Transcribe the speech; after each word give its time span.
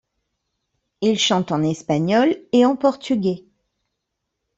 Il 1.01 1.19
chante 1.19 1.51
en 1.51 1.61
espagnol 1.61 2.35
et 2.53 2.65
en 2.65 2.75
portugais. 2.75 3.45